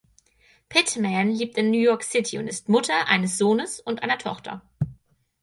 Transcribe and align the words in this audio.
Pittman 0.67 1.29
lebt 1.29 1.59
in 1.59 1.69
New 1.69 1.77
York 1.79 2.01
City 2.03 2.39
und 2.39 2.47
ist 2.47 2.69
Mutter 2.69 3.05
eines 3.07 3.37
Sohnes 3.37 3.79
und 3.79 4.01
einer 4.01 4.17
Tochter. 4.17 4.63